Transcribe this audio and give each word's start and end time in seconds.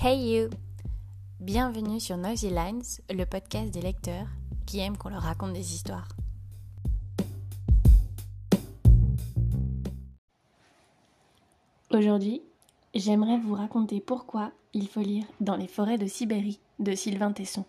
Hey 0.00 0.32
you 0.32 0.50
Bienvenue 1.40 1.98
sur 1.98 2.16
Noisy 2.16 2.50
Lines, 2.50 2.84
le 3.10 3.24
podcast 3.24 3.72
des 3.72 3.80
lecteurs 3.80 4.28
qui 4.64 4.78
aiment 4.78 4.96
qu'on 4.96 5.08
leur 5.08 5.22
raconte 5.22 5.54
des 5.54 5.74
histoires. 5.74 6.06
Aujourd'hui, 11.90 12.42
j'aimerais 12.94 13.38
vous 13.38 13.54
raconter 13.54 14.00
pourquoi 14.00 14.52
il 14.72 14.86
faut 14.86 15.00
lire 15.00 15.24
Dans 15.40 15.56
les 15.56 15.66
forêts 15.66 15.98
de 15.98 16.06
Sibérie 16.06 16.60
de 16.78 16.94
Sylvain 16.94 17.32
Tesson. 17.32 17.64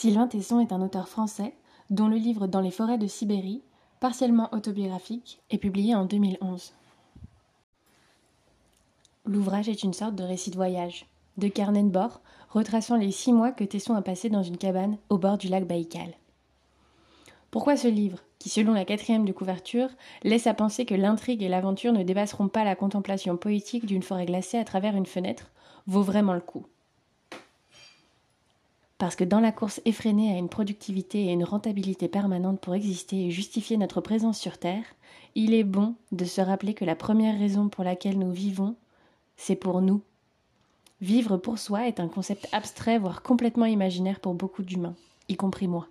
Sylvain 0.00 0.28
Tesson 0.28 0.60
est 0.60 0.72
un 0.72 0.80
auteur 0.80 1.08
français 1.08 1.52
dont 1.90 2.08
le 2.08 2.16
livre 2.16 2.46
Dans 2.46 2.62
les 2.62 2.70
forêts 2.70 2.96
de 2.96 3.06
Sibérie, 3.06 3.60
partiellement 4.00 4.48
autobiographique, 4.54 5.42
est 5.50 5.58
publié 5.58 5.94
en 5.94 6.06
2011. 6.06 6.72
L'ouvrage 9.26 9.68
est 9.68 9.82
une 9.82 9.92
sorte 9.92 10.14
de 10.14 10.22
récit 10.22 10.50
de 10.50 10.56
voyage, 10.56 11.04
de 11.36 11.48
carnet 11.48 11.82
de 11.82 11.90
bord, 11.90 12.22
retraçant 12.48 12.96
les 12.96 13.10
six 13.10 13.34
mois 13.34 13.52
que 13.52 13.62
Tesson 13.62 13.94
a 13.94 14.00
passés 14.00 14.30
dans 14.30 14.42
une 14.42 14.56
cabane 14.56 14.96
au 15.10 15.18
bord 15.18 15.36
du 15.36 15.48
lac 15.48 15.66
Baïkal. 15.66 16.14
Pourquoi 17.50 17.76
ce 17.76 17.88
livre, 17.88 18.20
qui 18.38 18.48
selon 18.48 18.72
la 18.72 18.86
quatrième 18.86 19.26
de 19.26 19.32
couverture, 19.32 19.90
laisse 20.22 20.46
à 20.46 20.54
penser 20.54 20.86
que 20.86 20.94
l'intrigue 20.94 21.42
et 21.42 21.48
l'aventure 21.50 21.92
ne 21.92 22.04
dépasseront 22.04 22.48
pas 22.48 22.64
la 22.64 22.74
contemplation 22.74 23.36
poétique 23.36 23.84
d'une 23.84 24.02
forêt 24.02 24.24
glacée 24.24 24.56
à 24.56 24.64
travers 24.64 24.96
une 24.96 25.04
fenêtre, 25.04 25.50
vaut 25.86 26.00
vraiment 26.00 26.32
le 26.32 26.40
coup 26.40 26.64
parce 29.00 29.16
que 29.16 29.24
dans 29.24 29.40
la 29.40 29.50
course 29.50 29.80
effrénée 29.86 30.30
à 30.30 30.36
une 30.36 30.50
productivité 30.50 31.24
et 31.24 31.32
une 31.32 31.42
rentabilité 31.42 32.06
permanente 32.06 32.60
pour 32.60 32.74
exister 32.74 33.24
et 33.24 33.30
justifier 33.30 33.78
notre 33.78 34.02
présence 34.02 34.38
sur 34.38 34.58
Terre, 34.58 34.84
il 35.34 35.54
est 35.54 35.64
bon 35.64 35.94
de 36.12 36.26
se 36.26 36.42
rappeler 36.42 36.74
que 36.74 36.84
la 36.84 36.94
première 36.94 37.38
raison 37.38 37.70
pour 37.70 37.82
laquelle 37.82 38.18
nous 38.18 38.30
vivons, 38.30 38.76
c'est 39.38 39.56
pour 39.56 39.80
nous. 39.80 40.02
Vivre 41.00 41.38
pour 41.38 41.58
soi 41.58 41.88
est 41.88 41.98
un 41.98 42.08
concept 42.08 42.46
abstrait, 42.52 42.98
voire 42.98 43.22
complètement 43.22 43.64
imaginaire 43.64 44.20
pour 44.20 44.34
beaucoup 44.34 44.62
d'humains, 44.62 44.96
y 45.30 45.36
compris 45.36 45.66
moi. 45.66 45.88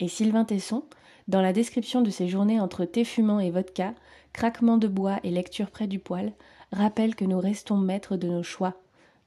Et 0.00 0.08
Sylvain 0.08 0.46
Tesson, 0.46 0.84
dans 1.28 1.42
la 1.42 1.52
description 1.52 2.00
de 2.00 2.08
ses 2.08 2.28
journées 2.28 2.60
entre 2.60 2.86
thé 2.86 3.04
fumant 3.04 3.40
et 3.40 3.50
vodka, 3.50 3.92
craquement 4.32 4.78
de 4.78 4.88
bois 4.88 5.20
et 5.22 5.30
lecture 5.30 5.70
près 5.70 5.86
du 5.86 5.98
poêle, 5.98 6.32
rappelle 6.72 7.14
que 7.14 7.26
nous 7.26 7.38
restons 7.38 7.76
maîtres 7.76 8.16
de 8.16 8.28
nos 8.28 8.42
choix, 8.42 8.72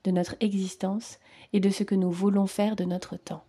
de 0.04 0.12
notre 0.12 0.36
existence 0.40 1.20
et 1.54 1.60
de 1.60 1.70
ce 1.70 1.84
que 1.84 1.96
nous 1.96 2.12
voulons 2.12 2.48
faire 2.48 2.76
de 2.76 2.84
notre 2.84 3.18
temps. 3.18 3.44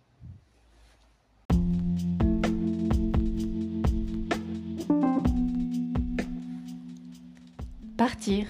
Partir, 7.97 8.47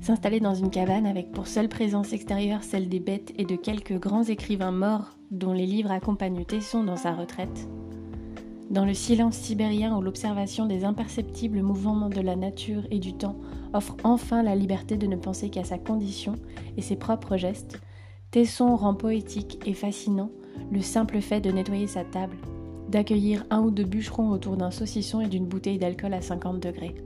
s'installer 0.00 0.38
dans 0.38 0.54
une 0.54 0.70
cabane 0.70 1.06
avec 1.06 1.32
pour 1.32 1.48
seule 1.48 1.68
présence 1.68 2.12
extérieure 2.12 2.62
celle 2.62 2.88
des 2.88 3.00
bêtes 3.00 3.32
et 3.36 3.44
de 3.44 3.56
quelques 3.56 3.98
grands 3.98 4.22
écrivains 4.22 4.70
morts 4.70 5.16
dont 5.30 5.52
les 5.52 5.66
livres 5.66 5.90
accompagnent 5.90 6.44
Tesson 6.44 6.84
dans 6.84 6.96
sa 6.96 7.12
retraite. 7.12 7.68
Dans 8.74 8.84
le 8.84 8.92
silence 8.92 9.36
sibérien 9.36 9.96
où 9.96 10.02
l'observation 10.02 10.66
des 10.66 10.84
imperceptibles 10.84 11.62
mouvements 11.62 12.08
de 12.08 12.20
la 12.20 12.34
nature 12.34 12.82
et 12.90 12.98
du 12.98 13.12
temps 13.12 13.36
offre 13.72 13.96
enfin 14.02 14.42
la 14.42 14.56
liberté 14.56 14.96
de 14.96 15.06
ne 15.06 15.14
penser 15.14 15.48
qu'à 15.48 15.62
sa 15.62 15.78
condition 15.78 16.34
et 16.76 16.82
ses 16.82 16.96
propres 16.96 17.36
gestes, 17.36 17.80
Tesson 18.32 18.74
rend 18.74 18.94
poétique 18.94 19.60
et 19.64 19.74
fascinant 19.74 20.32
le 20.72 20.80
simple 20.80 21.20
fait 21.20 21.40
de 21.40 21.52
nettoyer 21.52 21.86
sa 21.86 22.02
table, 22.02 22.36
d'accueillir 22.88 23.46
un 23.50 23.60
ou 23.60 23.70
deux 23.70 23.84
bûcherons 23.84 24.30
autour 24.30 24.56
d'un 24.56 24.72
saucisson 24.72 25.20
et 25.20 25.28
d'une 25.28 25.46
bouteille 25.46 25.78
d'alcool 25.78 26.12
à 26.12 26.20
50 26.20 26.58
degrés. 26.58 26.96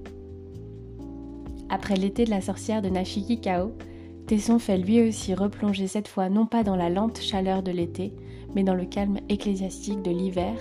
Après 1.68 1.96
l'été 1.96 2.24
de 2.24 2.30
la 2.30 2.40
sorcière 2.40 2.80
de 2.80 2.88
Nashiki 2.88 3.42
Kao, 3.42 3.72
Tesson 4.26 4.58
fait 4.58 4.78
lui 4.78 5.06
aussi 5.06 5.34
replonger 5.34 5.86
cette 5.86 6.08
fois 6.08 6.30
non 6.30 6.46
pas 6.46 6.62
dans 6.62 6.76
la 6.76 6.88
lente 6.88 7.20
chaleur 7.20 7.62
de 7.62 7.72
l'été, 7.72 8.14
mais 8.54 8.64
dans 8.64 8.74
le 8.74 8.86
calme 8.86 9.18
ecclésiastique 9.28 10.00
de 10.00 10.10
l'hiver, 10.10 10.54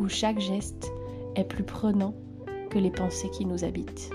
où 0.00 0.08
chaque 0.08 0.40
geste 0.40 0.90
est 1.36 1.44
plus 1.44 1.62
prenant 1.62 2.14
que 2.70 2.78
les 2.78 2.90
pensées 2.90 3.30
qui 3.30 3.44
nous 3.44 3.64
habitent. 3.64 4.10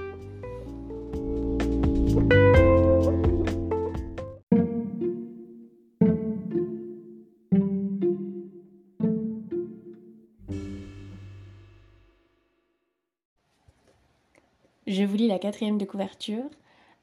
Je 14.87 15.03
vous 15.03 15.15
lis 15.15 15.27
la 15.27 15.39
quatrième 15.39 15.77
de 15.77 15.85
couverture 15.85 16.43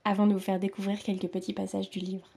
avant 0.04 0.26
de 0.26 0.32
vous 0.32 0.38
faire 0.38 0.59
découvrir 0.59 0.99
quelques 1.03 1.28
petits 1.28 1.53
passages 1.53 1.91
du 1.91 1.99
livre. 1.99 2.28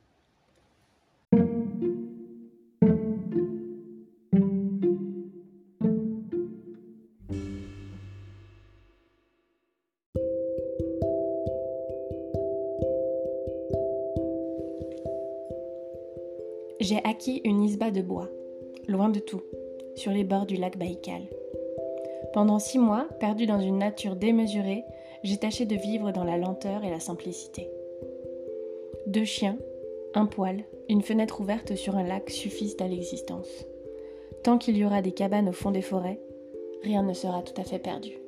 J'ai 16.86 17.04
acquis 17.04 17.42
une 17.44 17.64
isba 17.64 17.90
de 17.90 18.04
bois, 18.04 18.30
loin 18.88 19.10
de 19.10 19.20
tout, 19.20 19.42
sur 19.96 20.12
les 20.12 20.24
bords 20.24 20.46
du 20.46 20.56
lac 20.56 20.78
Baïkal. 20.78 21.24
Pendant 22.32 22.60
six 22.60 22.78
mois, 22.78 23.08
perdu 23.20 23.48
dans 23.48 23.60
une 23.60 23.80
nature 23.80 24.16
démesurée, 24.16 24.84
j'ai 25.24 25.38
tâché 25.38 25.66
de 25.66 25.76
vivre 25.76 26.12
dans 26.12 26.24
la 26.24 26.38
lenteur 26.38 26.84
et 26.84 26.92
la 26.92 27.00
simplicité. 27.00 27.72
Deux 29.08 29.26
chiens, 29.26 29.58
un 30.14 30.28
poêle, 30.28 30.64
une 30.88 31.02
fenêtre 31.02 31.42
ouverte 31.42 31.74
sur 31.74 31.96
un 31.96 32.04
lac 32.04 32.30
suffisent 32.30 32.78
à 32.80 32.88
l'existence. 32.88 33.66
Tant 34.44 34.60
qu'il 34.60 34.78
y 34.78 34.86
aura 34.86 35.02
des 35.02 35.12
cabanes 35.12 35.50
au 35.50 35.54
fond 35.54 35.72
des 35.72 35.82
forêts, 35.82 36.20
rien 36.84 37.02
ne 37.02 37.14
sera 37.14 37.42
tout 37.42 37.60
à 37.60 37.64
fait 37.64 37.80
perdu.« 37.80 38.20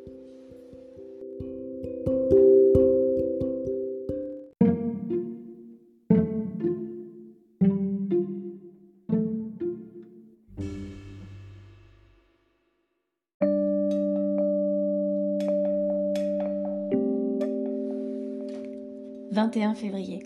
21 19.38 19.76
février. 19.76 20.24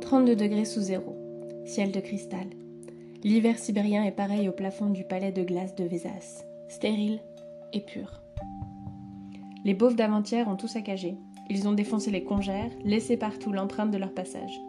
32 0.00 0.34
degrés 0.34 0.64
sous 0.64 0.80
zéro. 0.80 1.16
Ciel 1.66 1.92
de 1.92 2.00
cristal. 2.00 2.48
L'hiver 3.22 3.56
sibérien 3.56 4.02
est 4.02 4.10
pareil 4.10 4.48
au 4.48 4.52
plafond 4.52 4.90
du 4.90 5.04
palais 5.04 5.30
de 5.30 5.44
glace 5.44 5.76
de 5.76 5.84
Vézas, 5.84 6.44
stérile 6.68 7.20
et 7.72 7.78
pur. 7.78 8.22
Les 9.64 9.72
beaufs 9.72 9.94
d'avant-hier 9.94 10.48
ont 10.48 10.56
tout 10.56 10.66
saccagé. 10.66 11.16
Ils 11.48 11.68
ont 11.68 11.74
défoncé 11.74 12.10
les 12.10 12.24
congères, 12.24 12.72
laissé 12.82 13.16
partout 13.16 13.52
l'empreinte 13.52 13.92
de 13.92 13.98
leur 13.98 14.12
passage. 14.12 14.60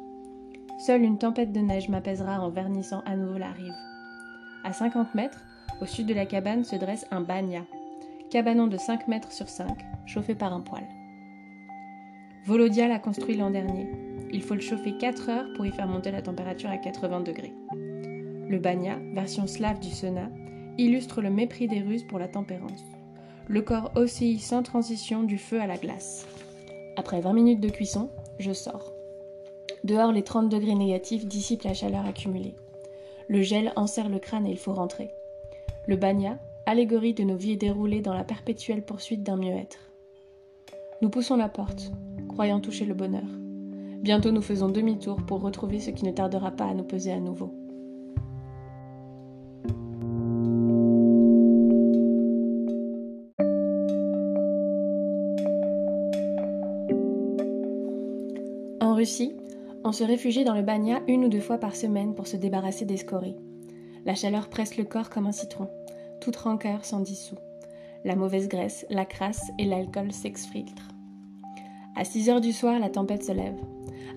Seule 0.85 1.01
une 1.01 1.17
tempête 1.17 1.51
de 1.51 1.59
neige 1.59 1.89
m'apaisera 1.89 2.41
en 2.41 2.51
vernissant 2.51 3.01
à 3.07 3.15
nouveau 3.15 3.39
la 3.39 3.51
rive. 3.51 3.73
À 4.63 4.73
50 4.73 5.15
mètres, 5.15 5.41
au 5.81 5.87
sud 5.87 6.05
de 6.05 6.13
la 6.13 6.27
cabane 6.27 6.65
se 6.65 6.75
dresse 6.75 7.07
un 7.09 7.21
banya, 7.21 7.65
cabanon 8.29 8.67
de 8.67 8.77
5 8.77 9.07
mètres 9.07 9.31
sur 9.31 9.49
5, 9.49 9.69
chauffé 10.05 10.35
par 10.35 10.53
un 10.53 10.61
poêle. 10.61 10.85
Volodia 12.45 12.87
l'a 12.87 12.99
construit 12.99 13.35
l'an 13.35 13.49
dernier. 13.49 13.87
Il 14.31 14.43
faut 14.43 14.53
le 14.53 14.61
chauffer 14.61 14.95
4 14.99 15.29
heures 15.29 15.47
pour 15.55 15.65
y 15.65 15.71
faire 15.71 15.87
monter 15.87 16.11
la 16.11 16.21
température 16.21 16.69
à 16.69 16.77
80 16.77 17.21
degrés. 17.21 17.53
Le 17.73 18.59
banya, 18.59 18.99
version 19.15 19.47
slave 19.47 19.79
du 19.79 19.89
sauna, 19.89 20.29
illustre 20.77 21.23
le 21.23 21.31
mépris 21.31 21.67
des 21.67 21.81
Russes 21.81 22.03
pour 22.03 22.19
la 22.19 22.27
tempérance. 22.27 22.83
Le 23.47 23.63
corps 23.63 23.91
oscille 23.95 24.39
sans 24.39 24.61
transition 24.61 25.23
du 25.23 25.39
feu 25.39 25.59
à 25.59 25.65
la 25.65 25.77
glace. 25.77 26.27
Après 26.97 27.19
20 27.19 27.33
minutes 27.33 27.61
de 27.61 27.69
cuisson, 27.69 28.11
je 28.37 28.53
sors. 28.53 28.93
Dehors, 29.83 30.11
les 30.11 30.23
30 30.23 30.47
degrés 30.47 30.75
négatifs 30.75 31.25
dissipent 31.25 31.63
la 31.63 31.73
chaleur 31.73 32.05
accumulée. 32.05 32.53
Le 33.27 33.41
gel 33.41 33.73
enserre 33.75 34.09
le 34.09 34.19
crâne 34.19 34.45
et 34.45 34.51
il 34.51 34.59
faut 34.59 34.73
rentrer. 34.73 35.09
Le 35.87 35.95
banya, 35.95 36.37
allégorie 36.67 37.15
de 37.15 37.23
nos 37.23 37.37
vies 37.37 37.57
déroulées 37.57 38.01
dans 38.01 38.13
la 38.13 38.23
perpétuelle 38.23 38.83
poursuite 38.83 39.23
d'un 39.23 39.37
mieux-être. 39.37 39.79
Nous 41.01 41.09
poussons 41.09 41.37
la 41.37 41.49
porte, 41.49 41.91
croyant 42.35 42.59
toucher 42.59 42.83
le 42.83 42.93
bonheur. 42.93 43.23
Bientôt 44.01 44.29
nous 44.29 44.41
faisons 44.41 44.67
demi-tour 44.67 45.25
pour 45.25 45.39
retrouver 45.39 45.79
ce 45.79 45.89
qui 45.89 46.03
ne 46.03 46.11
tardera 46.11 46.51
pas 46.51 46.65
à 46.65 46.73
nous 46.73 46.83
peser 46.83 47.13
à 47.13 47.19
nouveau. 47.21 47.55
En 58.81 58.95
Russie, 58.95 59.33
on 59.85 59.93
se 59.93 60.03
réfugie 60.03 60.43
dans 60.43 60.55
le 60.55 60.61
banya 60.61 60.99
une 61.07 61.23
ou 61.23 61.29
deux 61.29 61.39
fois 61.39 61.57
par 61.57 61.73
semaine 61.73 62.15
pour 62.15 62.27
se 62.27 62.35
débarrasser 62.35 62.83
des 62.83 62.97
scories. 62.97 63.37
La 64.03 64.13
chaleur 64.13 64.49
presse 64.49 64.75
le 64.75 64.83
corps 64.83 65.09
comme 65.09 65.27
un 65.27 65.31
citron. 65.31 65.69
toute 66.19 66.35
rancœur 66.35 66.83
s'en 66.83 66.99
dissout. 66.99 67.39
La 68.03 68.17
mauvaise 68.17 68.49
graisse, 68.49 68.85
la 68.89 69.05
crasse 69.05 69.51
et 69.57 69.63
l'alcool 69.63 70.11
s'exfiltrent. 70.11 70.94
À 71.95 72.03
6 72.03 72.29
heures 72.29 72.41
du 72.41 72.51
soir, 72.51 72.79
la 72.79 72.89
tempête 72.89 73.23
se 73.23 73.31
lève. 73.31 73.57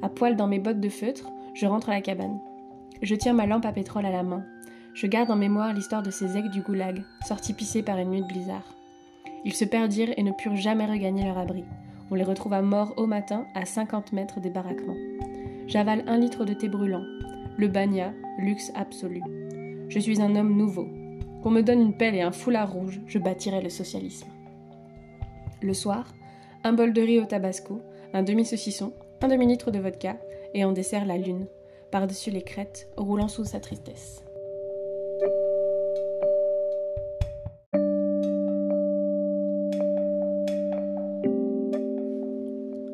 À 0.02 0.08
poil 0.08 0.36
dans 0.36 0.48
mes 0.48 0.58
bottes 0.58 0.80
de 0.80 0.88
feutre, 0.88 1.30
je 1.54 1.66
rentre 1.66 1.90
à 1.90 1.92
la 1.94 2.00
cabane. 2.00 2.40
Je 3.02 3.14
tiens 3.14 3.32
ma 3.32 3.46
lampe 3.46 3.64
à 3.64 3.72
pétrole 3.72 4.06
à 4.06 4.10
la 4.10 4.24
main. 4.24 4.44
Je 4.94 5.06
garde 5.06 5.30
en 5.30 5.36
mémoire 5.36 5.72
l'histoire 5.72 6.02
de 6.02 6.10
ces 6.10 6.36
aigles 6.36 6.50
du 6.50 6.60
goulag, 6.60 7.04
sortis 7.26 7.54
pissés 7.54 7.82
par 7.82 7.98
une 7.98 8.10
nuit 8.10 8.22
de 8.22 8.26
blizzard. 8.26 8.74
Ils 9.44 9.54
se 9.54 9.64
perdirent 9.64 10.12
et 10.16 10.24
ne 10.24 10.32
purent 10.32 10.56
jamais 10.56 10.86
regagner 10.86 11.24
leur 11.24 11.38
abri. 11.38 11.64
On 12.10 12.16
les 12.16 12.24
retrouva 12.24 12.62
morts 12.62 12.94
au 12.96 13.06
matin 13.06 13.46
à 13.54 13.64
50 13.64 14.12
mètres 14.12 14.40
des 14.40 14.50
baraquements. 14.50 14.96
J'avale 15.68 16.02
un 16.08 16.16
litre 16.16 16.44
de 16.44 16.54
thé 16.54 16.68
brûlant. 16.68 17.04
Le 17.56 17.68
bagna, 17.68 18.12
luxe 18.38 18.72
absolu. 18.74 19.22
Je 19.88 20.00
suis 20.00 20.20
un 20.20 20.34
homme 20.34 20.56
nouveau. 20.56 20.88
Qu'on 21.42 21.50
me 21.50 21.62
donne 21.62 21.80
une 21.80 21.96
pelle 21.96 22.16
et 22.16 22.22
un 22.22 22.32
foulard 22.32 22.72
rouge, 22.72 23.00
je 23.06 23.18
bâtirai 23.18 23.62
le 23.62 23.68
socialisme. 23.68 24.26
Le 25.62 25.74
soir, 25.74 26.12
un 26.64 26.72
bol 26.72 26.92
de 26.92 27.00
riz 27.00 27.20
au 27.20 27.24
tabasco, 27.24 27.80
un 28.12 28.22
demi-saucisson, 28.22 28.92
un 29.20 29.28
demi-litre 29.28 29.70
de 29.70 29.78
vodka, 29.78 30.16
et 30.54 30.64
on 30.64 30.72
dessert 30.72 31.04
la 31.04 31.18
lune, 31.18 31.46
par-dessus 31.90 32.30
les 32.30 32.42
crêtes, 32.42 32.88
roulant 32.96 33.28
sous 33.28 33.44
sa 33.44 33.60
tristesse. 33.60 34.22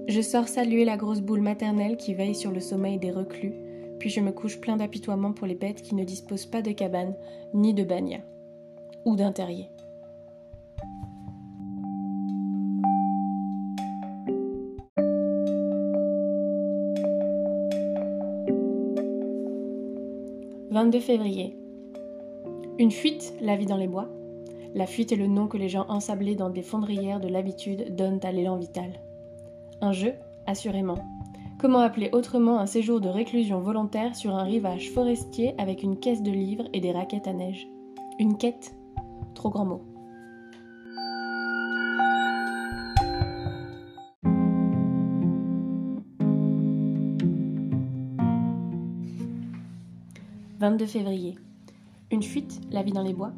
Je 0.07 0.21
sors 0.21 0.47
saluer 0.47 0.85
la 0.85 0.97
grosse 0.97 1.21
boule 1.21 1.41
maternelle 1.41 1.97
qui 1.97 2.15
veille 2.15 2.37
sur 2.37 2.53
le 2.53 2.61
sommeil 2.61 2.99
des 2.99 3.11
reclus, 3.11 3.55
puis 3.99 4.11
je 4.11 4.21
me 4.21 4.31
couche 4.31 4.61
plein 4.61 4.77
d'apitoiement 4.77 5.33
pour 5.33 5.47
les 5.47 5.57
bêtes 5.57 5.83
qui 5.83 5.95
ne 5.95 6.05
disposent 6.05 6.47
pas 6.47 6.63
de 6.63 6.71
cabane 6.71 7.17
ni 7.53 7.75
de 7.75 7.83
bagna, 7.83 8.19
ou 9.05 9.17
d'un 9.17 9.33
terrier. 9.33 9.71
«22 20.85 21.01
février. 21.01 21.57
Une 22.79 22.91
fuite, 22.91 23.33
la 23.41 23.57
vie 23.57 23.65
dans 23.65 23.79
les 23.79 23.89
bois. 23.89 24.11
La 24.75 24.87
fuite 24.87 25.13
est 25.13 25.17
le 25.17 25.27
nom 25.27 25.47
que 25.47 25.57
les 25.57 25.71
gens 25.71 25.87
ensablés 25.89 26.35
dans 26.35 26.51
des 26.51 26.61
fondrières 26.61 27.21
de 27.21 27.29
l'habitude 27.29 27.97
donnent 27.97 28.21
à 28.23 28.33
l'élan 28.33 28.59
vital. 28.59 29.01
Un 29.81 29.93
jeu, 29.93 30.13
assurément. 30.47 30.99
Comment 31.59 31.79
appeler 31.79 32.11
autrement 32.13 32.59
un 32.59 32.67
séjour 32.67 33.01
de 33.01 33.09
réclusion 33.09 33.61
volontaire 33.61 34.15
sur 34.15 34.35
un 34.35 34.43
rivage 34.43 34.91
forestier 34.91 35.55
avec 35.57 35.83
une 35.83 35.99
caisse 35.99 36.23
de 36.23 36.31
livres 36.31 36.69
et 36.75 36.81
des 36.81 36.93
raquettes 36.93 37.29
à 37.29 37.33
neige? 37.33 37.67
Une 38.19 38.37
quête? 38.37 38.75
Trop 39.35 39.49
grand 39.49 39.65
mot. 39.65 39.81
«22 50.65 50.87
février. 50.87 51.39
Une 52.11 52.23
fuite, 52.23 52.59
la 52.71 52.83
vie 52.83 52.93
dans 52.93 53.03
les 53.03 53.13
bois. 53.13 53.33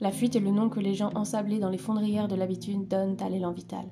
La 0.00 0.12
fuite 0.12 0.36
est 0.36 0.40
le 0.40 0.52
nom 0.52 0.68
que 0.68 0.78
les 0.78 0.94
gens 0.94 1.10
ensablés 1.16 1.58
dans 1.58 1.70
les 1.70 1.76
fondrières 1.76 2.28
de 2.28 2.36
l'habitude 2.36 2.86
donnent 2.86 3.16
à 3.20 3.28
l'élan 3.28 3.50
vital. 3.50 3.84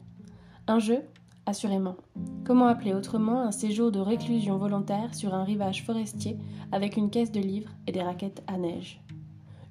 Un 0.69 0.78
jeu, 0.78 1.02
Assurément. 1.46 1.96
Comment 2.44 2.67
appeler 2.67 2.94
autrement 2.94 3.40
un 3.40 3.50
séjour 3.50 3.90
de 3.90 3.99
réclusion 3.99 4.56
volontaire 4.56 5.17
sur 5.17 5.34
un 5.34 5.43
rivage 5.43 5.84
forestier 5.84 6.38
avec 6.70 6.96
une 6.96 7.11
caisse 7.11 7.32
de 7.32 7.40
livres 7.40 7.72
et 7.88 7.93
des 7.93 8.05
raquettes 8.05 8.44
à 8.46 8.56
neige? 8.56 9.02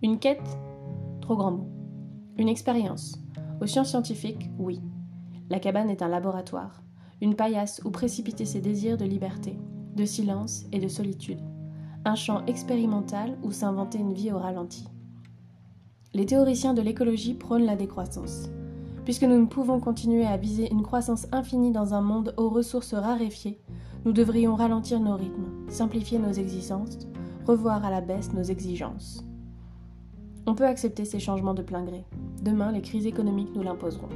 Une 0.02 0.20
quête? 0.20 0.58
Trop 1.22 1.38
grand 1.38 1.52
mot. 1.52 1.70
Une 2.38 2.50
expérience. 2.50 3.18
Aux 3.62 3.68
sciences 3.68 3.92
scientifiques, 3.92 4.50
oui. 4.58 4.82
La 5.50 5.62
cabane 5.62 5.90
est 5.90 6.02
un 6.02 6.10
laboratoire, 6.10 6.84
une 7.22 7.36
paillasse 7.36 7.80
où 7.86 7.92
précipiter 7.92 8.44
ses 8.44 8.60
désirs 8.60 8.98
de 8.98 9.06
liberté, 9.06 9.58
de 9.96 10.04
silence 10.04 10.66
et 10.74 10.80
de 10.80 10.90
solitude. 10.90 11.40
Un 12.06 12.16
champ 12.16 12.46
expérimental 12.46 13.38
où 13.44 13.52
s'inventer 13.52 13.98
une 13.98 14.14
vie 14.14 14.32
au 14.32 14.38
ralenti. 14.38 14.88
Les 16.14 16.26
théoriciens 16.26 16.74
de 16.74 16.82
l'écologie 16.82 17.34
prônent 17.34 17.66
la 17.66 17.76
décroissance. 17.76 18.50
Puisque 19.04 19.24
nous 19.24 19.38
ne 19.38 19.48
pouvons 19.48 19.82
continuer 19.82 20.26
à 20.26 20.38
viser 20.38 20.72
une 20.72 20.82
croissance 20.82 21.28
infinie 21.34 21.72
dans 21.72 21.94
un 21.94 22.00
monde 22.00 22.34
aux 22.38 22.50
ressources 22.50 22.94
raréfiées, 22.94 23.60
nous 24.06 24.14
devrions 24.14 24.56
ralentir 24.56 25.02
nos 25.02 25.16
rythmes, 25.16 25.50
simplifier 25.68 26.20
nos 26.20 26.32
existences, 26.32 27.00
revoir 27.46 27.84
à 27.84 27.92
la 27.92 28.00
baisse 28.00 28.32
nos 28.32 28.44
exigences. 28.44 29.26
On 30.46 30.56
peut 30.56 30.66
accepter 30.66 31.04
ces 31.04 31.20
changements 31.20 31.54
de 31.54 31.64
plein 31.64 31.84
gré. 31.84 32.06
Demain, 32.42 32.72
les 32.72 32.82
crises 32.82 33.08
économiques 33.08 33.54
nous 33.54 33.62
l'imposeront. 33.62 34.10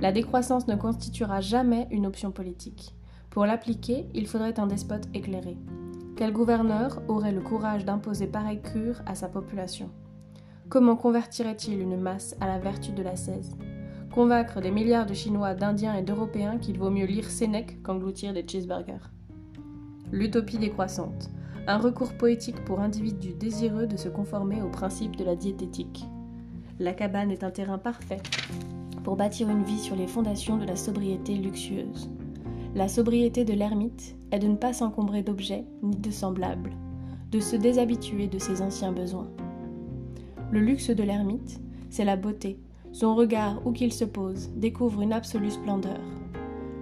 La 0.00 0.12
décroissance 0.12 0.68
ne 0.68 0.76
constituera 0.76 1.40
jamais 1.40 1.88
une 1.90 2.06
option 2.06 2.30
politique. 2.30 2.94
Pour 3.30 3.46
l'appliquer, 3.46 4.06
il 4.14 4.28
faudrait 4.28 4.60
un 4.60 4.68
despote 4.68 5.08
éclairé. 5.12 5.56
Quel 6.14 6.30
gouverneur 6.32 7.00
aurait 7.08 7.32
le 7.32 7.40
courage 7.40 7.86
d'imposer 7.86 8.26
pareille 8.26 8.60
cure 8.60 9.00
à 9.06 9.14
sa 9.14 9.28
population? 9.28 9.88
Comment 10.68 10.94
convertirait-il 10.94 11.80
une 11.80 11.98
masse 11.98 12.36
à 12.38 12.46
la 12.46 12.58
vertu 12.58 12.92
de 12.92 13.02
la 13.02 13.16
16 13.16 13.56
Convaincre 14.14 14.60
des 14.60 14.70
milliards 14.70 15.06
de 15.06 15.14
Chinois, 15.14 15.54
d'Indiens 15.54 15.94
et 15.94 16.02
d'Européens 16.02 16.58
qu'il 16.58 16.78
vaut 16.78 16.90
mieux 16.90 17.06
lire 17.06 17.30
Sénèque 17.30 17.82
qu'engloutir 17.82 18.34
des 18.34 18.46
cheeseburgers? 18.46 19.10
L'utopie 20.12 20.58
décroissante, 20.58 21.30
un 21.66 21.78
recours 21.78 22.12
poétique 22.12 22.62
pour 22.66 22.80
individus 22.80 23.32
désireux 23.32 23.86
de 23.86 23.96
se 23.96 24.10
conformer 24.10 24.60
aux 24.60 24.70
principes 24.70 25.16
de 25.16 25.24
la 25.24 25.34
diététique. 25.34 26.04
La 26.78 26.92
cabane 26.92 27.30
est 27.30 27.42
un 27.42 27.50
terrain 27.50 27.78
parfait 27.78 28.20
pour 29.02 29.16
bâtir 29.16 29.48
une 29.48 29.64
vie 29.64 29.78
sur 29.78 29.96
les 29.96 30.06
fondations 30.06 30.58
de 30.58 30.66
la 30.66 30.76
sobriété 30.76 31.36
luxueuse. 31.36 32.10
La 32.74 32.88
sobriété 32.88 33.44
de 33.44 33.52
l'ermite 33.52 34.16
est 34.30 34.38
de 34.38 34.48
ne 34.48 34.56
pas 34.56 34.72
s'encombrer 34.72 35.22
d'objets 35.22 35.66
ni 35.82 35.94
de 35.94 36.10
semblables, 36.10 36.72
de 37.30 37.38
se 37.38 37.54
déshabituer 37.54 38.28
de 38.28 38.38
ses 38.38 38.62
anciens 38.62 38.92
besoins. 38.92 39.28
Le 40.50 40.60
luxe 40.60 40.88
de 40.88 41.02
l'ermite, 41.02 41.60
c'est 41.90 42.06
la 42.06 42.16
beauté. 42.16 42.58
Son 42.92 43.14
regard, 43.14 43.60
où 43.66 43.72
qu'il 43.72 43.92
se 43.92 44.06
pose, 44.06 44.48
découvre 44.56 45.02
une 45.02 45.12
absolue 45.12 45.50
splendeur. 45.50 46.00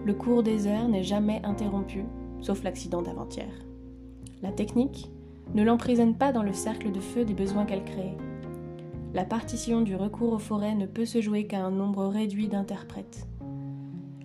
Le 0.05 0.15
cours 0.15 0.45
des 0.45 0.69
heures 0.69 0.89
n'est 0.89 1.03
jamais 1.03 1.41
interrompu, 1.43 2.05
sauf 2.41 2.63
l'accident 2.63 3.03
d'avant-hier. 3.03 3.51
La 4.43 4.53
technique 4.53 5.11
ne 5.57 5.65
l'emprisonne 5.65 6.15
pas 6.15 6.31
dans 6.31 6.45
le 6.45 6.53
cercle 6.53 6.93
de 6.93 7.01
feu 7.01 7.25
des 7.25 7.35
besoins 7.35 7.65
qu'elle 7.65 7.85
crée. 7.85 8.17
La 9.13 9.25
partition 9.25 9.81
du 9.81 9.97
recours 9.97 10.35
aux 10.35 10.39
forêts 10.39 10.77
ne 10.77 10.87
peut 10.87 11.05
se 11.05 11.21
jouer 11.21 11.49
qu'à 11.49 11.65
un 11.65 11.73
nombre 11.73 12.07
réduit 12.07 12.47
d'interprètes. 12.47 13.27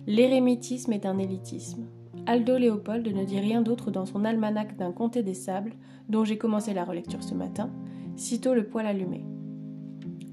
L'érémitisme 0.06 0.92
est 0.92 1.04
un 1.04 1.18
élitisme. 1.18 1.88
Aldo 2.26 2.56
Léopold 2.58 3.06
ne 3.08 3.24
dit 3.24 3.40
rien 3.40 3.60
d'autre 3.60 3.90
dans 3.90 4.06
son 4.06 4.24
almanach 4.24 4.76
d'un 4.76 4.92
comté 4.92 5.24
des 5.24 5.34
sables, 5.34 5.72
dont 6.08 6.24
j'ai 6.24 6.38
commencé 6.38 6.72
la 6.72 6.84
relecture 6.84 7.24
ce 7.24 7.34
matin, 7.34 7.70
sitôt 8.14 8.54
le 8.54 8.68
poil 8.68 8.86
allumé. 8.86 9.24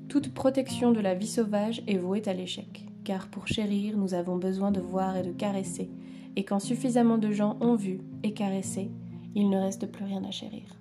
Toute 0.09 0.31
protection 0.31 0.91
de 0.91 0.99
la 0.99 1.15
vie 1.15 1.25
sauvage 1.25 1.81
est 1.87 1.97
vouée 1.97 2.21
à 2.27 2.33
l'échec, 2.33 2.85
car 3.03 3.29
pour 3.29 3.47
chérir, 3.47 3.97
nous 3.97 4.13
avons 4.13 4.37
besoin 4.37 4.69
de 4.69 4.79
voir 4.79 5.17
et 5.17 5.23
de 5.23 5.31
caresser, 5.31 5.89
et 6.35 6.43
quand 6.45 6.59
suffisamment 6.59 7.17
de 7.17 7.31
gens 7.31 7.57
ont 7.59 7.75
vu 7.75 8.01
et 8.21 8.35
caressé, 8.35 8.91
il 9.33 9.49
ne 9.49 9.57
reste 9.57 9.91
plus 9.91 10.05
rien 10.05 10.23
à 10.23 10.29
chérir. 10.29 10.79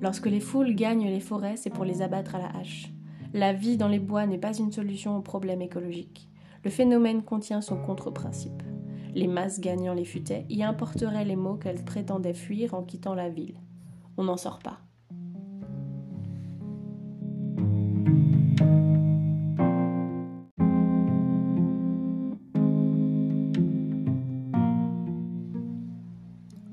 Lorsque 0.00 0.26
les 0.26 0.40
foules 0.40 0.74
gagnent 0.74 1.08
les 1.08 1.20
forêts, 1.20 1.58
c'est 1.58 1.68
pour 1.68 1.84
les 1.84 2.00
abattre 2.00 2.34
à 2.34 2.38
la 2.38 2.56
hache. 2.56 2.90
La 3.34 3.52
vie 3.52 3.76
dans 3.76 3.88
les 3.88 3.98
bois 3.98 4.26
n'est 4.26 4.38
pas 4.38 4.56
une 4.56 4.72
solution 4.72 5.18
au 5.18 5.20
problème 5.20 5.60
écologique. 5.60 6.30
Le 6.64 6.70
phénomène 6.70 7.22
contient 7.22 7.60
son 7.60 7.76
contre-principe. 7.76 8.62
Les 9.14 9.28
masses 9.28 9.60
gagnant 9.60 9.94
les 9.94 10.04
futaies 10.04 10.44
y 10.48 10.62
importeraient 10.62 11.24
les 11.24 11.36
mots 11.36 11.56
qu'elles 11.56 11.84
prétendaient 11.84 12.34
fuir 12.34 12.74
en 12.74 12.82
quittant 12.82 13.14
la 13.14 13.28
ville. 13.28 13.54
On 14.16 14.24
n'en 14.24 14.36
sort 14.36 14.58
pas. 14.58 14.80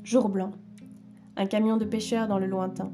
Jour 0.04 0.30
blanc. 0.30 0.52
Un 1.36 1.46
camion 1.46 1.78
de 1.78 1.86
pêcheurs 1.86 2.28
dans 2.28 2.38
le 2.38 2.46
lointain. 2.46 2.92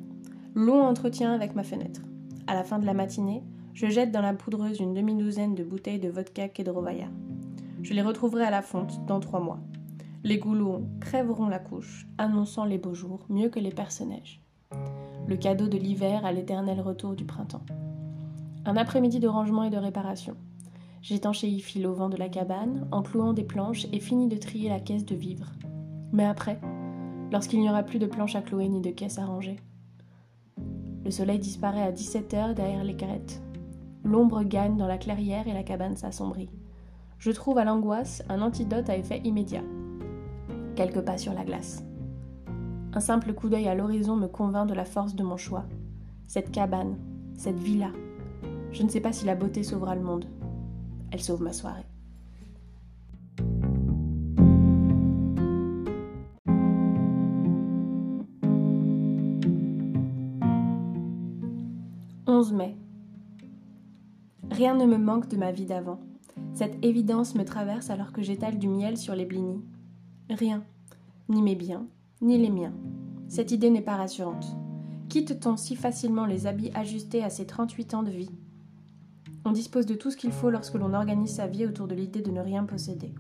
Long 0.55 0.81
entretien 0.81 1.33
avec 1.33 1.55
ma 1.55 1.63
fenêtre. 1.63 2.01
À 2.47 2.53
la 2.53 2.63
fin 2.63 2.79
de 2.79 2.85
la 2.85 2.93
matinée, 2.93 3.43
je 3.73 3.87
jette 3.87 4.11
dans 4.11 4.21
la 4.21 4.33
poudreuse 4.33 4.79
une 4.79 4.93
demi-douzaine 4.93 5.55
de 5.55 5.63
bouteilles 5.63 5.99
de 5.99 6.09
vodka 6.09 6.49
Kedrovaya. 6.49 7.07
Je 7.83 7.93
les 7.93 8.01
retrouverai 8.01 8.43
à 8.43 8.51
la 8.51 8.61
fonte 8.61 9.05
dans 9.05 9.19
trois 9.19 9.39
mois. 9.39 9.59
Les 10.23 10.37
goulous 10.37 10.85
crèveront 10.99 11.47
la 11.47 11.59
couche, 11.59 12.07
annonçant 12.17 12.65
les 12.65 12.77
beaux 12.77 12.93
jours 12.93 13.25
mieux 13.29 13.49
que 13.49 13.59
les 13.59 13.71
personnages. 13.71 14.41
Le 15.27 15.35
cadeau 15.35 15.67
de 15.67 15.77
l'hiver 15.77 16.25
à 16.25 16.31
l'éternel 16.31 16.81
retour 16.81 17.15
du 17.15 17.25
printemps. 17.25 17.65
Un 18.65 18.77
après-midi 18.77 19.19
de 19.19 19.27
rangement 19.27 19.63
et 19.63 19.71
de 19.71 19.77
réparation. 19.77 20.35
J'étanchéifie 21.01 21.83
au 21.85 21.93
vent 21.93 22.09
de 22.09 22.17
la 22.17 22.29
cabane, 22.29 22.87
en 22.91 23.01
clouant 23.01 23.33
des 23.33 23.43
planches 23.43 23.87
et 23.91 23.99
finis 23.99 24.27
de 24.27 24.37
trier 24.37 24.69
la 24.69 24.79
caisse 24.79 25.05
de 25.05 25.15
vivres. 25.15 25.51
Mais 26.11 26.25
après, 26.25 26.59
lorsqu'il 27.31 27.59
n'y 27.59 27.69
aura 27.69 27.81
plus 27.81 27.97
de 27.97 28.05
planches 28.05 28.35
à 28.35 28.41
clouer 28.41 28.69
ni 28.69 28.81
de 28.81 28.91
caisses 28.91 29.17
à 29.17 29.25
ranger. 29.25 29.57
Le 31.03 31.09
soleil 31.09 31.39
disparaît 31.39 31.81
à 31.81 31.91
17h 31.91 32.53
derrière 32.53 32.83
les 32.83 32.95
crêtes. 32.95 33.41
L'ombre 34.03 34.43
gagne 34.43 34.77
dans 34.77 34.87
la 34.87 34.97
clairière 34.97 35.47
et 35.47 35.53
la 35.53 35.63
cabane 35.63 35.95
s'assombrit. 35.95 36.49
Je 37.19 37.31
trouve 37.31 37.57
à 37.57 37.65
l'angoisse 37.65 38.23
un 38.29 38.41
antidote 38.41 38.89
à 38.89 38.97
effet 38.97 39.21
immédiat. 39.23 39.63
Quelques 40.75 41.01
pas 41.01 41.17
sur 41.17 41.33
la 41.33 41.43
glace. 41.43 41.83
Un 42.93 42.99
simple 42.99 43.33
coup 43.33 43.47
d'œil 43.47 43.67
à 43.67 43.75
l'horizon 43.75 44.15
me 44.15 44.27
convainc 44.27 44.67
de 44.67 44.73
la 44.73 44.85
force 44.85 45.15
de 45.15 45.23
mon 45.23 45.37
choix. 45.37 45.65
Cette 46.27 46.51
cabane, 46.51 46.97
cette 47.35 47.59
villa. 47.59 47.91
Je 48.71 48.83
ne 48.83 48.89
sais 48.89 49.01
pas 49.01 49.13
si 49.13 49.25
la 49.25 49.35
beauté 49.35 49.63
sauvera 49.63 49.95
le 49.95 50.01
monde. 50.01 50.25
Elle 51.11 51.21
sauve 51.21 51.43
ma 51.43 51.53
soirée. 51.53 51.85
11 62.41 62.53
mai. 62.53 62.80
Rien 64.61 64.75
ne 64.75 64.85
me 64.85 64.99
manque 64.99 65.27
de 65.27 65.37
ma 65.37 65.51
vie 65.51 65.65
d'avant. 65.65 65.99
Cette 66.53 66.85
évidence 66.85 67.33
me 67.33 67.43
traverse 67.43 67.89
alors 67.89 68.11
que 68.11 68.21
j'étale 68.21 68.59
du 68.59 68.67
miel 68.67 68.95
sur 68.95 69.15
les 69.15 69.25
blinis. 69.25 69.65
Rien, 70.29 70.63
ni 71.29 71.41
mes 71.41 71.55
biens, 71.55 71.87
ni 72.21 72.37
les 72.37 72.51
miens. 72.51 72.75
Cette 73.27 73.51
idée 73.51 73.71
n'est 73.71 73.81
pas 73.81 73.95
rassurante. 73.95 74.45
Quitte-t-on 75.09 75.57
si 75.57 75.75
facilement 75.75 76.27
les 76.27 76.45
habits 76.45 76.69
ajustés 76.75 77.23
à 77.23 77.31
ses 77.31 77.47
38 77.47 77.95
ans 77.95 78.03
de 78.03 78.11
vie? 78.11 78.29
On 79.45 79.51
dispose 79.51 79.87
de 79.87 79.95
tout 79.95 80.11
ce 80.11 80.15
qu'il 80.15 80.31
faut 80.31 80.51
lorsque 80.51 80.75
l'on 80.75 80.93
organise 80.93 81.37
sa 81.37 81.47
vie 81.47 81.65
autour 81.65 81.87
de 81.87 81.95
l'idée 81.95 82.21
de 82.21 82.29
ne 82.29 82.41
rien 82.41 82.63
posséder. 82.63 83.15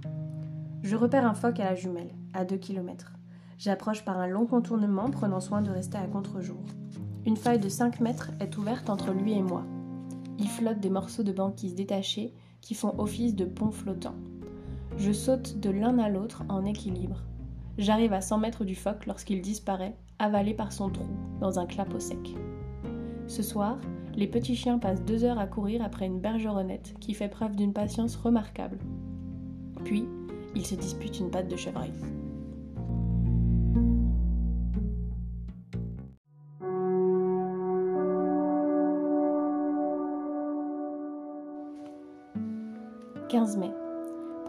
Je 0.83 0.95
repère 0.95 1.25
un 1.25 1.33
phoque 1.33 1.59
à 1.59 1.65
la 1.65 1.73
jumelle, 1.73 2.13
à 2.33 2.45
2 2.45 2.55
km. 2.57 3.13
J'approche 3.57 4.05
par 4.05 4.19
un 4.19 4.27
long 4.27 4.45
contournement, 4.45 5.09
prenant 5.09 5.39
soin 5.39 5.63
de 5.63 5.71
rester 5.71 5.97
à 5.97 6.05
contre-jour. 6.05 6.61
Une 7.25 7.35
faille 7.35 7.59
de 7.59 7.67
5 7.67 7.99
mètres 7.99 8.29
est 8.39 8.59
ouverte 8.59 8.91
entre 8.91 9.11
lui 9.11 9.33
et 9.33 9.41
moi. 9.41 9.65
Il 10.41 10.47
flotte 10.47 10.79
des 10.79 10.89
morceaux 10.89 11.21
de 11.21 11.31
banquise 11.31 11.75
détachés 11.75 12.33
qui 12.61 12.73
font 12.73 12.99
office 12.99 13.35
de 13.35 13.45
pont 13.45 13.69
flottant. 13.69 14.15
Je 14.97 15.11
saute 15.11 15.59
de 15.59 15.69
l'un 15.69 15.99
à 15.99 16.09
l'autre 16.09 16.41
en 16.49 16.65
équilibre. 16.65 17.21
J'arrive 17.77 18.11
à 18.11 18.21
100 18.21 18.39
mètres 18.39 18.65
du 18.65 18.73
phoque 18.73 19.05
lorsqu'il 19.05 19.41
disparaît, 19.41 19.95
avalé 20.17 20.55
par 20.55 20.73
son 20.73 20.89
trou, 20.89 21.05
dans 21.39 21.59
un 21.59 21.67
clapot 21.67 21.99
sec. 21.99 22.35
Ce 23.27 23.43
soir, 23.43 23.77
les 24.15 24.25
petits 24.25 24.55
chiens 24.55 24.79
passent 24.79 25.05
deux 25.05 25.23
heures 25.23 25.39
à 25.39 25.45
courir 25.45 25.83
après 25.83 26.07
une 26.07 26.19
bergeronnette 26.19 26.95
qui 26.99 27.13
fait 27.13 27.29
preuve 27.29 27.55
d'une 27.55 27.73
patience 27.73 28.15
remarquable. 28.15 28.79
Puis, 29.83 30.05
ils 30.55 30.65
se 30.65 30.73
disputent 30.73 31.19
une 31.19 31.29
patte 31.29 31.49
de 31.49 31.55
chevreuil. 31.55 31.91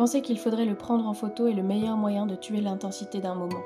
Penser 0.03 0.21
qu'il 0.21 0.41
faudrait 0.41 0.65
le 0.65 0.75
prendre 0.75 1.07
en 1.07 1.15
photo 1.15 1.47
est 1.47 1.53
le 1.53 1.63
meilleur 1.63 1.97
moyen 1.97 2.27
de 2.27 2.35
tuer 2.35 2.61
l'intensité 2.61 3.21
d'un 3.21 3.37
moment. 3.37 3.63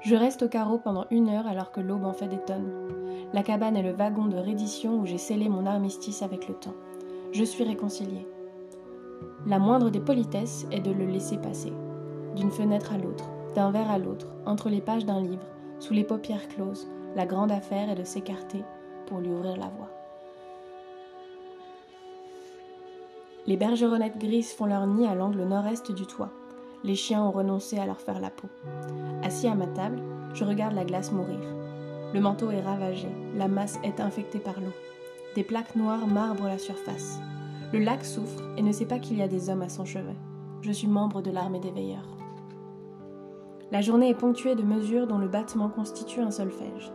Je 0.00 0.16
reste 0.16 0.44
au 0.44 0.48
carreau 0.48 0.78
pendant 0.78 1.04
une 1.10 1.28
heure 1.28 1.46
alors 1.46 1.72
que 1.72 1.82
l'aube 1.82 2.06
en 2.06 2.14
fait 2.14 2.28
des 2.28 2.38
tonnes. 2.38 2.72
La 3.34 3.42
cabane 3.42 3.76
est 3.76 3.82
le 3.82 3.92
wagon 3.92 4.24
de 4.24 4.38
reddition 4.38 4.98
où 4.98 5.04
j'ai 5.04 5.18
scellé 5.18 5.50
mon 5.50 5.66
armistice 5.66 6.22
avec 6.22 6.48
le 6.48 6.54
temps. 6.54 6.72
Je 7.32 7.44
suis 7.44 7.64
réconcilié. 7.64 8.26
La 9.46 9.58
moindre 9.58 9.90
des 9.90 10.00
politesses 10.00 10.66
est 10.72 10.80
de 10.80 10.90
le 10.90 11.04
laisser 11.04 11.36
passer. 11.36 11.74
D'une 12.34 12.50
fenêtre 12.50 12.94
à 12.94 12.96
l'autre, 12.96 13.28
d'un 13.54 13.70
verre 13.70 13.90
à 13.90 13.98
l'autre, 13.98 14.28
entre 14.46 14.70
les 14.70 14.80
pages 14.80 15.04
d'un 15.04 15.20
livre, 15.20 15.46
sous 15.80 15.92
les 15.92 16.04
paupières 16.04 16.48
closes, 16.48 16.88
la 17.14 17.26
grande 17.26 17.52
affaire 17.52 17.90
est 17.90 17.96
de 17.96 18.04
s'écarter 18.04 18.64
pour 19.04 19.18
lui 19.18 19.28
ouvrir 19.28 19.58
la 19.58 19.68
voie. 19.68 19.95
Les 23.46 23.56
bergeronnettes 23.56 24.18
grises 24.18 24.52
font 24.52 24.66
leur 24.66 24.88
nid 24.88 25.06
à 25.06 25.14
l'angle 25.14 25.44
nord-est 25.44 25.92
du 25.92 26.04
toit. 26.04 26.30
Les 26.82 26.96
chiens 26.96 27.22
ont 27.22 27.30
renoncé 27.30 27.78
à 27.78 27.86
leur 27.86 28.00
faire 28.00 28.20
la 28.20 28.30
peau. 28.30 28.48
Assis 29.22 29.46
à 29.46 29.54
ma 29.54 29.68
table, 29.68 30.00
je 30.34 30.44
regarde 30.44 30.74
la 30.74 30.84
glace 30.84 31.12
mourir. 31.12 31.38
Le 32.12 32.20
manteau 32.20 32.50
est 32.50 32.60
ravagé, 32.60 33.08
la 33.36 33.46
masse 33.46 33.78
est 33.84 34.00
infectée 34.00 34.40
par 34.40 34.60
l'eau. 34.60 34.72
Des 35.36 35.44
plaques 35.44 35.76
noires 35.76 36.08
marbrent 36.08 36.48
la 36.48 36.58
surface. 36.58 37.20
Le 37.72 37.78
lac 37.78 38.04
souffre 38.04 38.42
et 38.56 38.62
ne 38.62 38.72
sait 38.72 38.84
pas 38.84 38.98
qu'il 38.98 39.18
y 39.18 39.22
a 39.22 39.28
des 39.28 39.48
hommes 39.48 39.62
à 39.62 39.68
son 39.68 39.84
chevet. 39.84 40.16
Je 40.62 40.72
suis 40.72 40.88
membre 40.88 41.22
de 41.22 41.30
l'armée 41.30 41.60
des 41.60 41.70
veilleurs. 41.70 42.16
La 43.70 43.80
journée 43.80 44.10
est 44.10 44.14
ponctuée 44.14 44.56
de 44.56 44.62
mesures 44.62 45.06
dont 45.06 45.18
le 45.18 45.28
battement 45.28 45.68
constitue 45.68 46.20
un 46.20 46.32
solfège. 46.32 46.92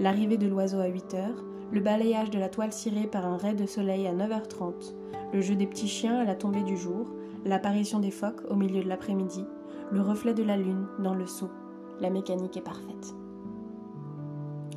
L'arrivée 0.00 0.36
de 0.36 0.48
l'oiseau 0.48 0.80
à 0.80 0.86
8 0.86 1.14
heures, 1.14 1.44
le 1.72 1.80
balayage 1.80 2.30
de 2.30 2.38
la 2.38 2.50
toile 2.50 2.72
cirée 2.72 3.06
par 3.06 3.24
un 3.24 3.38
ray 3.38 3.54
de 3.54 3.66
soleil 3.66 4.06
à 4.06 4.12
9h30, 4.12 4.94
le 5.34 5.40
jeu 5.40 5.56
des 5.56 5.66
petits 5.66 5.88
chiens 5.88 6.20
à 6.20 6.24
la 6.24 6.36
tombée 6.36 6.62
du 6.62 6.76
jour, 6.76 7.08
l'apparition 7.44 7.98
des 7.98 8.12
phoques 8.12 8.42
au 8.48 8.54
milieu 8.54 8.84
de 8.84 8.88
l'après-midi, 8.88 9.44
le 9.90 10.00
reflet 10.00 10.32
de 10.32 10.44
la 10.44 10.56
lune 10.56 10.86
dans 11.00 11.12
le 11.12 11.26
seau. 11.26 11.50
La 12.00 12.08
mécanique 12.08 12.56
est 12.56 12.60
parfaite. 12.60 13.14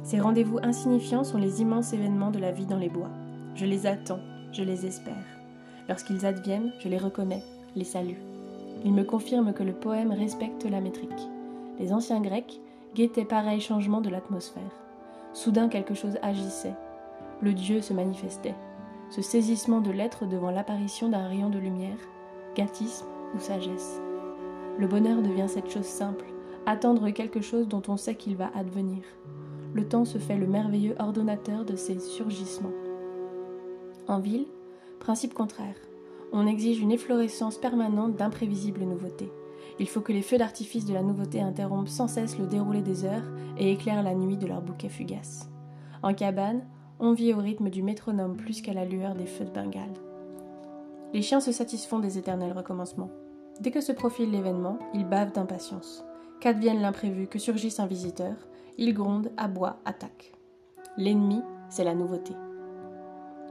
Ces 0.02 0.20
rendez-vous 0.20 0.58
insignifiants 0.64 1.24
sont 1.24 1.38
les 1.38 1.62
immenses 1.62 1.94
événements 1.94 2.32
de 2.32 2.40
la 2.40 2.52
vie 2.52 2.66
dans 2.66 2.80
les 2.80 2.90
bois. 2.90 3.12
Je 3.54 3.66
les 3.66 3.86
attends, 3.86 4.20
je 4.52 4.64
les 4.64 4.88
espère. 4.88 5.14
Lorsqu'ils 5.88 6.26
adviennent, 6.26 6.74
je 6.80 6.90
les 6.90 6.98
reconnais, 6.98 7.44
les 7.76 7.84
salue. 7.84 8.18
Ils 8.84 8.94
me 8.94 9.04
confirment 9.04 9.54
que 9.54 9.64
le 9.64 9.74
poème 9.74 10.12
respecte 10.12 10.66
la 10.66 10.82
métrique. 10.82 11.30
Les 11.80 11.94
anciens 11.94 12.22
Grecs 12.22 12.60
guettaient 12.96 13.26
pareil 13.26 13.62
changement 13.62 14.02
de 14.02 14.10
l'atmosphère. 14.10 14.64
Soudain 15.34 15.70
quelque 15.70 15.94
chose 15.94 16.18
agissait. 16.24 16.76
Le 17.42 17.54
Dieu 17.54 17.82
se 17.82 17.94
manifestait 17.94 18.56
ce 19.10 19.22
saisissement 19.22 19.82
de 19.82 19.92
l'être 19.92 20.26
devant 20.26 20.52
l'apparition 20.52 21.10
d'un 21.10 21.28
rayon 21.28 21.50
de 21.50 21.60
lumière, 21.60 21.98
gâtisme 22.56 23.06
ou 23.36 23.40
sagesse. 23.40 24.02
Le 24.78 24.88
bonheur 24.88 25.22
devient 25.22 25.48
cette 25.48 25.72
chose 25.72 25.86
simple, 25.86 26.26
attendre 26.66 27.10
quelque 27.10 27.42
chose 27.42 27.68
dont 27.68 27.82
on 27.88 27.98
sait 27.98 28.16
qu'il 28.16 28.36
va 28.36 28.52
advenir. 28.54 29.04
Le 29.74 29.88
temps 29.88 30.06
se 30.06 30.18
fait 30.18 30.38
le 30.38 30.48
merveilleux 30.48 30.96
ordonnateur 31.00 31.66
de 31.66 31.76
ces 31.76 32.00
surgissements. 32.00 32.74
En 34.08 34.20
ville, 34.20 34.48
principe 35.00 35.34
contraire. 35.34 35.76
On 36.34 36.48
exige 36.48 36.80
une 36.80 36.92
efflorescence 36.92 37.58
permanente 37.58 38.16
d'imprévisibles 38.16 38.84
nouveautés. 38.84 39.32
Il 39.80 39.88
faut 39.88 40.02
que 40.02 40.12
les 40.12 40.22
feux 40.22 40.38
d'artifice 40.38 40.86
de 40.86 40.94
la 40.94 41.04
nouveauté 41.04 41.42
interrompent 41.42 41.88
sans 41.88 42.08
cesse 42.08 42.38
le 42.38 42.48
déroulé 42.48 42.82
des 42.82 43.06
heures 43.06 43.30
et 43.58 43.72
éclairent 43.72 44.04
la 44.04 44.16
nuit 44.16 44.38
de 44.38 44.48
leur 44.48 44.62
bouquet 44.62 44.90
fugace. 44.90 45.50
En 46.04 46.14
cabane, 46.14 46.66
on 47.00 47.14
vit 47.14 47.34
au 47.34 47.38
rythme 47.38 47.70
du 47.70 47.84
métronome 47.84 48.36
plus 48.36 48.62
qu'à 48.62 48.74
la 48.74 48.86
lueur 48.86 49.14
des 49.14 49.26
feux 49.26 49.46
de 49.46 49.52
Bengale. 49.52 49.94
Les 51.14 51.22
chiens 51.22 51.40
se 51.40 51.52
satisfont 51.52 52.00
des 52.00 52.18
éternels 52.18 52.54
recommencements. 52.54 53.12
Dès 53.62 53.72
que 53.72 53.82
se 53.82 53.92
profile 53.92 54.32
l'événement, 54.32 54.78
ils 54.94 55.08
bavent 55.08 55.32
d'impatience. 55.32 56.04
Qu'advienne 56.40 56.82
l'imprévu, 56.82 57.28
que 57.28 57.40
surgisse 57.40 57.80
un 57.80 57.88
visiteur, 57.88 58.36
ils 58.78 58.94
grondent, 58.94 59.32
aboient, 59.38 59.78
attaquent. 59.86 60.34
L'ennemi, 60.98 61.42
c'est 61.70 61.84
la 61.84 61.96
nouveauté. 61.96 62.34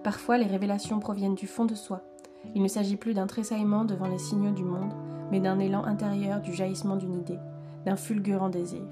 Parfois, 0.03 0.39
les 0.39 0.47
révélations 0.47 1.01
proviennent 1.01 1.35
du 1.35 1.47
fond 1.47 1.65
de 1.65 1.75
soi. 1.75 2.03
Il 2.55 2.63
ne 2.63 2.69
s'agit 2.69 2.97
plus 2.97 3.15
d'un 3.15 3.27
tressaillement 3.27 3.85
devant 3.85 4.07
les 4.07 4.19
signaux 4.19 4.53
du 4.53 4.65
monde, 4.65 4.93
mais 5.31 5.41
d'un 5.41 5.59
élan 5.59 5.85
intérieur 5.85 6.41
du 6.41 6.53
jaillissement 6.53 6.97
d'une 6.97 7.15
idée, 7.15 7.39
d'un 7.85 7.97
fulgurant 7.97 8.49
désir. 8.49 8.85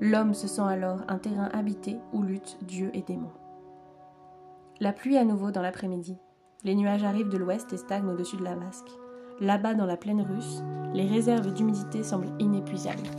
L'homme 0.00 0.34
se 0.34 0.48
sent 0.48 0.62
alors 0.62 1.00
un 1.08 1.18
terrain 1.18 1.48
habité 1.52 1.98
où 2.12 2.22
luttent 2.22 2.58
Dieu 2.62 2.90
et 2.94 3.02
démons. 3.02 3.30
La 4.82 4.94
pluie 4.94 5.18
à 5.18 5.26
nouveau 5.26 5.50
dans 5.50 5.60
l'après-midi. 5.60 6.16
Les 6.64 6.74
nuages 6.74 7.04
arrivent 7.04 7.28
de 7.28 7.36
l'ouest 7.36 7.70
et 7.70 7.76
stagnent 7.76 8.08
au-dessus 8.08 8.38
de 8.38 8.44
la 8.44 8.54
vasque. 8.54 8.88
Là-bas, 9.38 9.74
dans 9.74 9.84
la 9.84 9.98
plaine 9.98 10.22
russe, 10.22 10.62
les 10.94 11.04
réserves 11.04 11.52
d'humidité 11.52 12.02
semblent 12.02 12.32
inépuisables. 12.38 13.10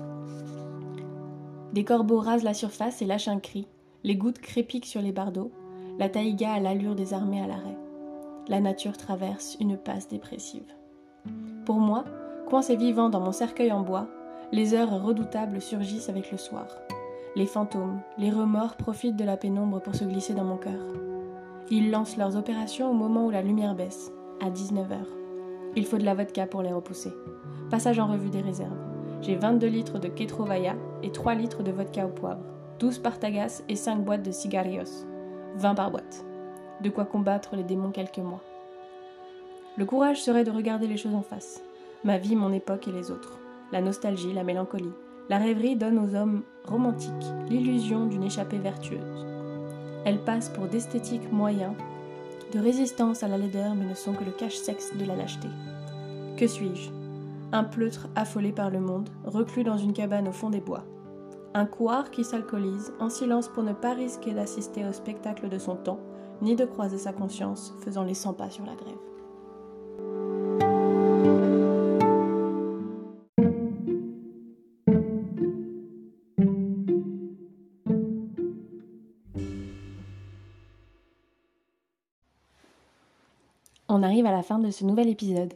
Des 1.72 1.84
corbeaux 1.84 2.18
rasent 2.18 2.44
la 2.44 2.56
surface 2.56 3.04
et 3.04 3.06
lâchent 3.06 3.28
un 3.28 3.40
cri. 3.40 3.68
Les 4.04 4.16
gouttes 4.16 4.40
crépiquent 4.40 4.88
sur 4.88 5.04
les 5.04 5.12
bardeaux. 5.12 5.52
La 6.00 6.10
taïga 6.10 6.54
a 6.54 6.60
l'allure 6.60 6.96
des 6.96 7.14
armées 7.14 7.44
à 7.44 7.48
l'arrêt. 7.48 7.78
La 8.48 8.60
nature 8.60 8.98
traverse 8.98 9.56
une 9.60 9.78
passe 9.78 10.08
dépressive. 10.08 10.74
Pour 11.66 11.78
moi, 11.78 12.06
coincé 12.50 12.76
vivant 12.76 13.10
dans 13.10 13.22
mon 13.22 13.32
cercueil 13.32 13.72
en 13.72 13.82
bois, 13.82 14.08
les 14.52 14.74
heures 14.74 15.04
redoutables 15.04 15.62
surgissent 15.62 16.10
avec 16.10 16.32
le 16.32 16.40
soir. 16.40 16.66
Les 17.36 17.46
fantômes, 17.46 18.02
les 18.18 18.32
remords 18.32 18.78
profitent 18.78 19.16
de 19.16 19.26
la 19.26 19.38
pénombre 19.38 19.80
pour 19.80 19.94
se 19.94 20.06
glisser 20.06 20.34
dans 20.34 20.44
mon 20.44 20.58
cœur. 20.58 21.11
Ils 21.74 21.90
lancent 21.90 22.18
leurs 22.18 22.36
opérations 22.36 22.92
au 22.92 22.94
moment 22.94 23.28
où 23.28 23.30
la 23.30 23.42
lumière 23.42 23.76
baisse, 23.76 24.12
à 24.42 24.50
19h. 24.50 24.98
Il 25.78 25.86
faut 25.86 25.98
de 25.98 26.04
la 26.04 26.14
vodka 26.14 26.46
pour 26.46 26.62
les 26.62 26.74
repousser. 26.74 27.14
Passage 27.70 27.98
en 27.98 28.08
revue 28.08 28.30
des 28.30 28.42
réserves. 28.42 28.78
J'ai 29.22 29.38
22 29.38 29.68
litres 29.68 29.98
de 29.98 30.10
Ketrovaya 30.10 30.76
et 31.02 31.14
3 31.14 31.34
litres 31.36 31.64
de 31.64 31.72
vodka 31.72 32.06
au 32.06 32.10
poivre, 32.10 32.44
12 32.80 33.00
partagas 33.00 33.64
et 33.70 33.78
5 33.78 34.04
boîtes 34.04 34.22
de 34.22 34.32
cigarios. 34.32 35.06
20 35.56 35.76
par 35.76 35.92
boîte. 35.92 36.26
De 36.82 36.90
quoi 36.90 37.06
combattre 37.06 37.56
les 37.56 37.64
démons 37.64 37.92
quelques 37.92 38.18
mois. 38.18 38.44
Le 39.78 39.86
courage 39.86 40.22
serait 40.22 40.44
de 40.44 40.52
regarder 40.52 40.88
les 40.88 40.98
choses 40.98 41.16
en 41.16 41.22
face. 41.22 41.64
Ma 42.04 42.18
vie, 42.18 42.36
mon 42.36 42.52
époque 42.52 42.90
et 42.90 42.92
les 42.92 43.12
autres. 43.12 43.40
La 43.72 43.80
nostalgie, 43.80 44.34
la 44.34 44.44
mélancolie. 44.44 44.92
La 45.30 45.38
rêverie 45.38 45.78
donne 45.78 46.00
aux 46.00 46.16
hommes 46.16 46.42
romantiques 46.66 47.32
l'illusion 47.50 48.08
d'une 48.08 48.24
échappée 48.24 48.58
vertueuse. 48.58 49.26
Elles 50.06 50.24
passent 50.24 50.50
pour 50.50 50.68
d'esthétiques 50.68 51.32
moyens, 51.32 51.74
de 52.54 52.60
résistance 52.60 53.24
à 53.24 53.28
la 53.28 53.38
laideur, 53.38 53.76
mais 53.76 53.86
ne 53.86 53.94
sont 53.94 54.14
que 54.14 54.24
le 54.24 54.32
cache-sexe 54.32 54.96
de 54.98 55.06
la 55.06 55.16
lâcheté. 55.16 55.48
Que 56.38 56.48
suis-je? 56.48 56.90
Un 57.52 57.64
pleutre 57.64 58.08
affolé 58.16 58.52
par 58.52 58.70
le 58.70 58.80
monde, 58.80 59.10
reclus 59.26 59.64
dans 59.64 59.78
une 59.78 59.94
cabane 59.94 60.28
au 60.28 60.32
fond 60.32 60.50
des 60.50 60.62
bois. 60.62 60.84
Un 61.54 61.66
couard 61.66 62.12
qui 62.12 62.24
s'alcoolise, 62.24 62.94
en 63.00 63.10
silence 63.10 63.48
pour 63.48 63.64
ne 63.64 63.74
pas 63.74 63.94
risquer 63.94 64.34
d'assister 64.34 64.86
au 64.86 64.94
spectacle 64.94 65.50
de 65.50 65.60
son 65.60 65.76
temps, 65.76 66.00
ni 66.42 66.56
de 66.56 66.66
croiser 66.66 66.98
sa 66.98 67.14
conscience, 67.14 67.74
faisant 67.82 68.04
les 68.04 68.14
100 68.14 68.34
pas 68.34 68.50
sur 68.50 68.66
la 68.66 68.76
grève. 68.76 69.11
On 83.94 84.04
arrive 84.04 84.26
à 84.26 84.32
la 84.32 84.42
fin 84.42 84.58
de 84.58 84.72
ce 84.72 84.86
nouvel 84.86 85.10
épisode. 85.10 85.54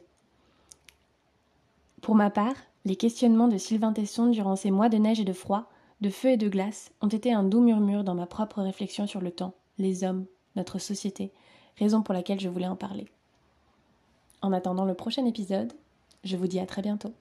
Pour 2.02 2.16
ma 2.16 2.30
part, 2.30 2.58
les 2.84 2.98
questionnements 2.98 3.48
de 3.48 3.58
Sylvain 3.58 3.94
Tesson 3.94 4.26
durant 4.26 4.58
ces 4.58 4.72
mois 4.72 4.90
de 4.90 4.98
neige 4.98 5.22
et 5.22 5.24
de 5.24 5.32
froid, 5.32 5.70
de 6.02 6.10
feu 6.10 6.32
et 6.32 6.38
de 6.38 6.50
glace 6.50 6.92
ont 7.00 7.08
été 7.08 7.32
un 7.32 7.44
doux 7.44 7.62
murmure 7.62 8.04
dans 8.04 8.14
ma 8.14 8.26
propre 8.26 8.62
réflexion 8.62 9.08
sur 9.08 9.22
le 9.22 9.32
temps, 9.32 9.54
les 9.78 10.04
hommes, 10.04 10.26
notre 10.58 10.80
société, 10.80 11.32
raison 11.80 12.02
pour 12.02 12.14
laquelle 12.14 12.42
je 12.42 12.50
voulais 12.50 12.68
en 12.68 12.76
parler. 12.76 13.08
En 14.42 14.52
attendant 14.52 14.84
le 14.84 14.96
prochain 14.96 15.26
épisode, 15.26 15.72
je 16.26 16.36
vous 16.36 16.48
dis 16.48 16.60
à 16.60 16.66
très 16.66 16.82
bientôt. 16.82 17.14